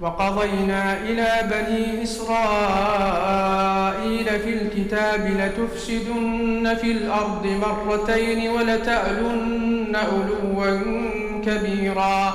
[0.00, 2.24] وقضينا إلى بني إسرائيل
[4.24, 10.80] في الكتاب لتفسدن في الأرض مرتين ولتألن علوا
[11.46, 12.34] كبيرا.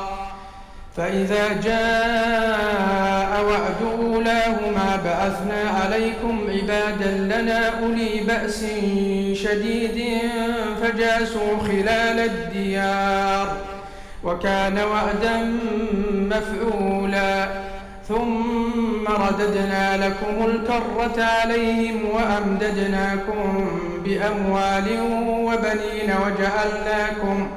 [0.98, 8.66] فإذا جاء وعد أولاهما بعثنا عليكم عبادا لنا أولي بأس
[9.34, 9.98] شديد
[10.82, 13.48] فجاسوا خلال الديار.
[14.26, 15.58] وكان وعدا
[16.12, 17.48] مفعولا.
[18.08, 23.68] ثم رددنا لكم الكرة عليهم وأمددناكم
[24.04, 24.88] بأموال
[25.28, 27.48] وبنين وجعلناكم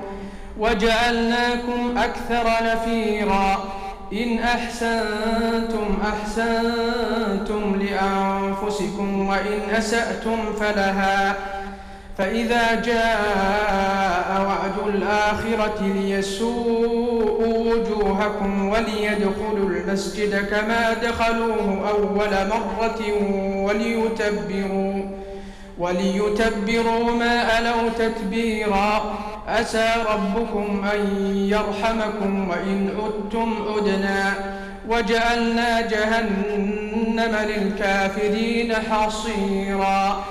[0.59, 3.65] وجعلناكم أكثر نفيرا.
[4.13, 11.37] إن أحسنتم أحسنتم لأنفسكم وإن أسأتم فلها.
[12.19, 23.01] فإذا جاء وعد الآخرة ليسوءوا وجوهكم وليدخلوا المسجد كما دخلوه أول مرة
[23.65, 25.03] وليتبروا
[25.79, 29.19] وليتبروا ما ألوا تتبيرا.
[29.49, 34.35] أسى ربكم أن يرحمكم وإن عدتم عدنا.
[34.89, 40.25] وجعلنا جهنم للكافرين حصيرا.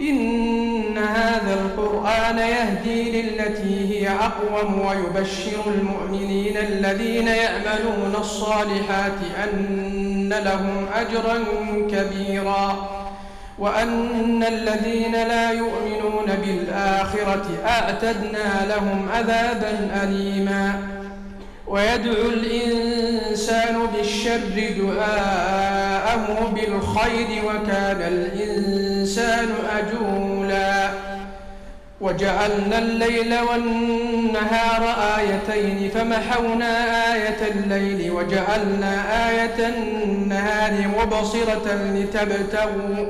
[0.00, 11.44] إن هذا القرآن يهدي للتي هي أقوم ويبشر المؤمنين الذين يعملون الصالحات أن لهم أجرا
[11.90, 12.90] كبيرا
[13.58, 20.82] وأن الذين لا يؤمنون بالآخرة أعتدنا لهم عذابا أليما
[21.66, 24.74] ويدعو الإنسان بالشر
[26.16, 29.48] دعاءه بالخير وكان الإنسان
[29.78, 30.90] أجولا.
[32.00, 43.06] وجعلنا الليل والنهار آيتين فمحونا آية الليل وجعلنا آية النهار مبصرة لتبتغوا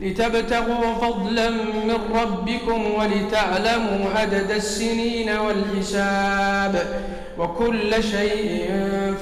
[0.00, 7.02] لتبتغوا فضلا من ربكم ولتعلموا عدد السنين والحساب.
[7.40, 8.70] وكل شيء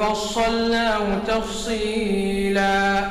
[0.01, 3.05] فصلناه تفصيلا.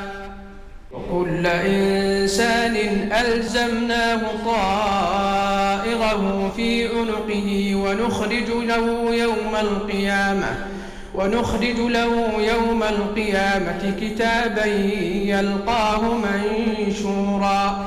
[0.92, 2.76] وكل إنسان
[3.12, 6.22] ألزمناه طائره
[6.56, 10.66] في عنقه ونخرج له يوم القيامة
[11.14, 14.64] ونخرج له يوم القيامة كتابا
[15.32, 17.86] يلقاه منشورا.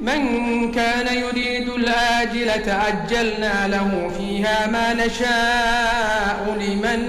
[0.00, 7.00] من كان يريد الآجلة عجلنا له فيها ما نشاء لمن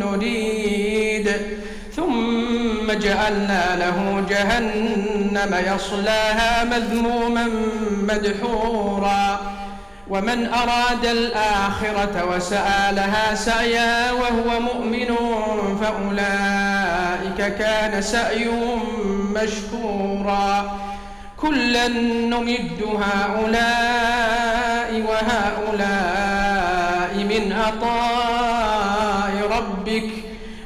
[0.00, 1.32] نريد.
[1.96, 7.48] ثم جعلنا له جهنم يصلاها مذموما
[8.02, 9.40] مدحورا.
[10.08, 15.14] ومن أراد الآخرة وسعى لها سعيا وهو مؤمن
[15.80, 18.82] فأولئك كان سعيهم
[19.34, 20.78] مشكورا.
[21.42, 26.44] كلا نمد هؤلاء وهؤلاء
[27.14, 30.10] من عطاء ربك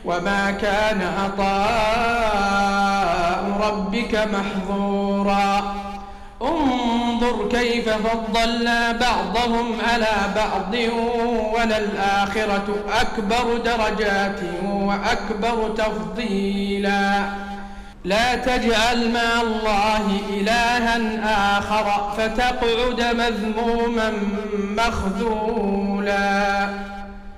[0.05, 2.57] وما كان عطاء
[3.61, 5.75] ربك محظورا.
[6.43, 10.75] انظر كيف فضلنا بعضهم على بعض
[11.55, 12.69] وللآخرة
[13.01, 17.46] أكبر درجات وأكبر تفضيلا.
[18.05, 24.13] لا تجعل مع الله إلها آخر فتقعد مذموما
[24.79, 26.69] مخذولا.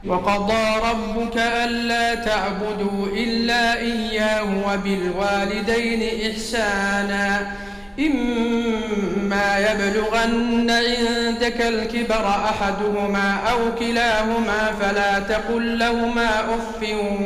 [0.06, 7.52] وقضى ربك ألا تعبدوا إلا إياه وبالوالدين إحسانا.
[7.98, 16.82] إما يبلغن عندك الكبر أحدهما أو كلاهما فلا تقل لهما أف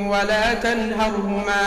[0.07, 1.67] ولا تنهرهما.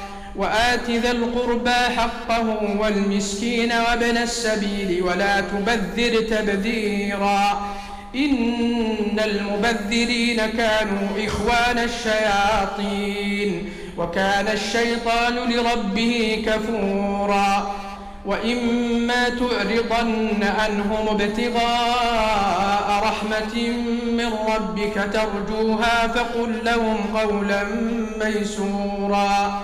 [0.35, 7.71] وآت ذا القربى حقه والمسكين وابن السبيل ولا تبذر تبذيرا.
[8.15, 17.75] إن المبذرين كانوا إخوان الشياطين وكان الشيطان لربه كفورا.
[18.25, 23.55] وإما تعرضن عنهم ابتغاء رحمة
[24.17, 27.63] من ربك ترجوها فقل لهم قولا
[28.19, 29.63] ميسورا.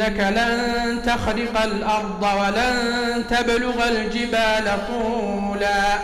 [0.00, 5.98] إنك لن تخرق الأرض ولن تبلغ الجبال طولا.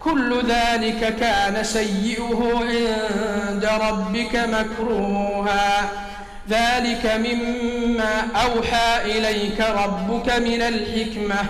[0.00, 5.88] كل ذلك كان سيئه عند ربك مكروها.
[6.50, 11.44] ذلك مما أوحى إليك ربك من الحكمة.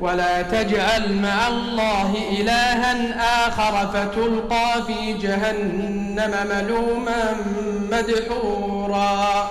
[0.00, 3.14] ولا تجعل مع الله إلها
[3.48, 7.36] آخر فتلقى في جهنم ملوما
[7.92, 9.50] مدحورا.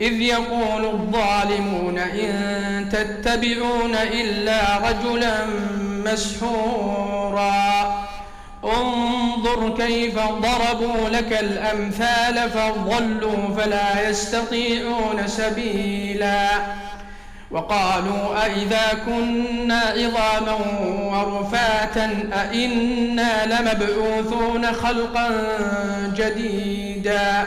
[0.00, 5.46] إذ يقول الظالمون إن تتبعون إلا رجلا
[6.04, 7.60] مسحورا.
[8.64, 16.48] انظر كيف ضربوا لك الأمثال فضلوا فلا يستطيعون سبيلا.
[17.50, 20.58] وقالوا أئذا كنا عظاما
[21.02, 25.30] ورفاتا أئنا لمبعوثون خلقا
[26.16, 27.46] جديدا.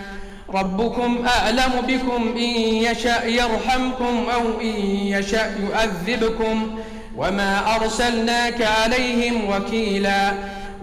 [0.53, 2.59] ربكم أعلم بكم إن
[2.91, 4.75] يشاء يرحمكم أو إن
[5.07, 6.79] يشاء يؤذبكم
[7.17, 10.33] وما أرسلناك عليهم وكيلا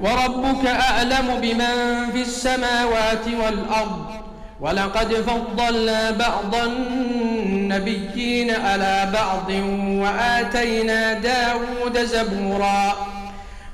[0.03, 4.07] وربك أعلم بمن في السماوات والأرض
[4.61, 9.51] ولقد فضلنا بعض النبيين على بعض
[10.03, 13.08] وآتينا داود زبوراً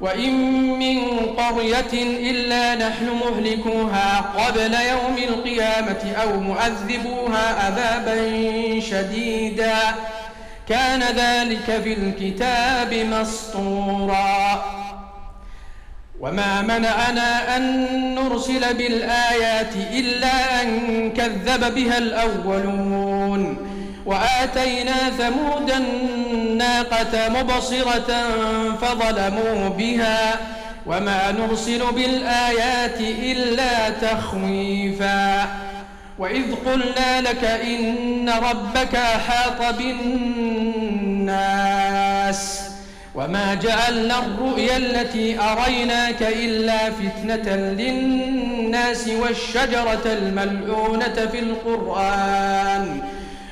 [0.00, 0.32] وإن
[0.78, 1.00] من
[1.36, 1.92] قرية
[2.30, 8.16] إلا نحن مهلكوها قبل يوم القيامة أو مؤذبوها عذابا
[8.80, 9.76] شديدا
[10.68, 14.64] كان ذلك في الكتاب مسطورا
[16.20, 23.73] وما منعنا أن نرسل بالآيات إلا أن كذب بها الأولون
[24.06, 28.24] وآتينا ثمود الناقة مبصرة
[28.80, 30.34] فظلموا بها
[30.86, 35.48] وما نرسل بالآيات إلا تخويفا
[36.18, 39.74] وإذ قلنا لك إن ربك أحاط
[41.24, 42.60] بالناس
[43.14, 53.00] وما جعلنا الرؤيا التي أريناك إلا فتنة للناس والشجرة الملعونة في القرآن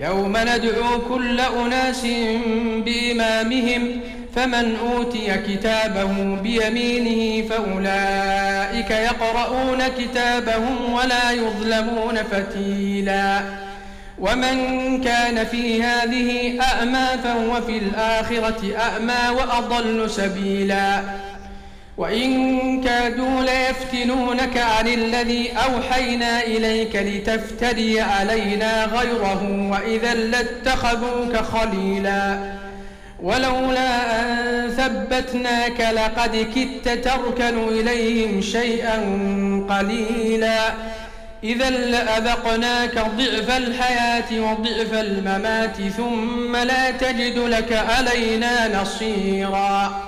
[0.00, 2.06] يوم ندعو كل أناس
[2.84, 4.00] بإمامهم
[4.34, 13.40] فمن أوتي كتابه بيمينه فأولئك يقرؤون كتابهم ولا يظلمون فتيلا.
[14.18, 14.56] ومن
[15.04, 21.02] كان في هذه أعمى فهو في الآخرة أعمى وأضل سبيلا.
[21.98, 32.38] وإن كادوا ليفتنونك عن الذي أوحينا إليك لتفتري علينا غيره وإذا لاتخذوك خليلا.
[33.22, 38.96] ولولا أن ثبتناك لقد كدت تركن إليهم شيئا
[39.70, 40.60] قليلا.
[41.44, 50.07] إذا لأذقناك ضعف الحياة وضعف الممات ثم لا تجد لك علينا نصيراً.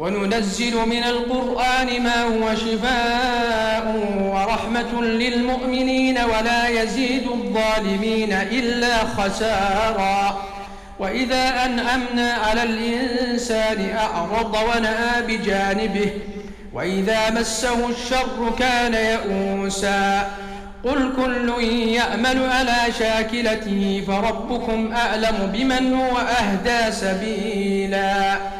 [0.00, 10.48] وننزل من القرآن ما هو شفاء ورحمة للمؤمنين ولا يزيد الظالمين إلا خسارا.
[10.98, 16.10] وإذا أنعمنا على الإنسان أعرض ونأى بجانبه
[16.72, 20.30] وإذا مسه الشر كان يئوسا
[20.84, 28.59] قل كل يعمل على شاكلته فربكم أعلم بمن هو أهدى سبيلاً.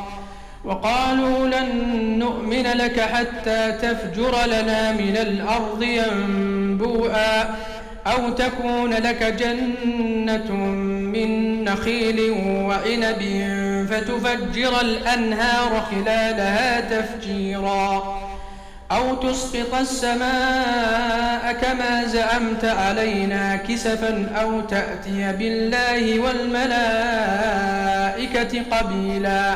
[0.65, 1.69] وقالوا لن
[2.19, 7.55] نؤمن لك حتى تفجر لنا من الأرض ينبوءا
[8.07, 10.51] أو تكون لك جنة
[11.13, 13.21] من نخيل وعنب
[13.89, 18.21] فتفجر الأنهار خلالها تفجيرا
[18.91, 27.41] أو تسقط السماء كما زعمت علينا كسفا أو تأتي بالله والملائكة
[28.71, 29.55] قبيلا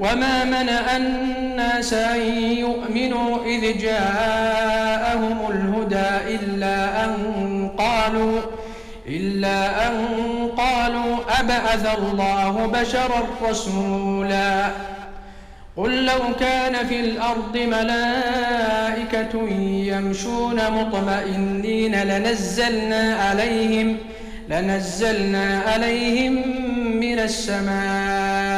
[0.00, 8.40] وما منع الناس أن يؤمنوا إذ جاءهم الهدى إلا أن قالوا
[9.06, 10.06] إلا أن
[10.56, 14.70] قالوا أبعث الله بشرا رسولا
[15.76, 23.96] قل لو كان في الأرض ملائكة يمشون مطمئنين لنزلنا عليهم
[24.48, 26.32] لنزلنا عليهم
[27.00, 28.29] من السماء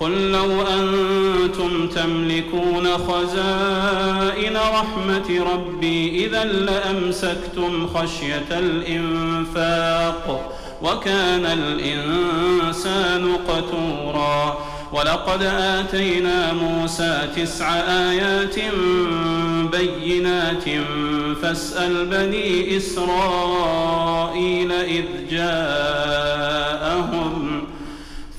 [0.00, 14.58] قل لو أنتم تملكون خزائن رحمة ربي إذا لأمسكتم خشية الإنفاق وكان الإنسان قتورا
[14.92, 18.56] ولقد آتينا موسى تسع آيات
[19.72, 20.64] بينات
[21.42, 26.70] فاسأل بني إسرائيل إذ جاءهم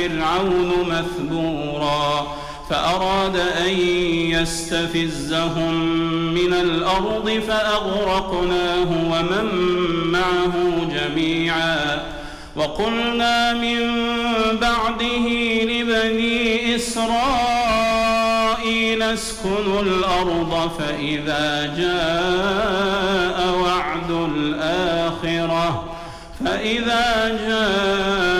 [0.00, 2.26] فرعون مثبورا
[2.70, 3.78] فأراد أن
[4.30, 5.74] يستفزهم
[6.34, 9.46] من الأرض فأغرقناه ومن
[10.12, 10.52] معه
[10.90, 12.02] جميعا
[12.56, 13.90] وقلنا من
[14.60, 15.28] بعده
[15.62, 17.10] لبني إسرائيل
[19.02, 25.84] اسكنوا الأرض فإذا جاء وعد الآخرة
[26.44, 28.39] فإذا جاء